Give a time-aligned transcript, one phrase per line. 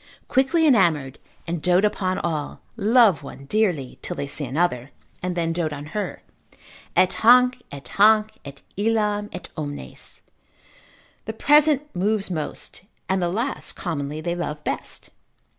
[0.27, 4.89] quickly enamoured, and dote upon all, love one dearly, till they see another,
[5.21, 6.23] and then dote on her,
[6.95, 10.21] Et hanc, et hanc, et illam, et omnes,
[11.25, 15.11] the present moves most, and the last commonly they love best.